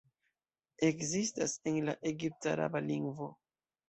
[0.87, 3.29] Ekzistas en la egipt-araba lingvo.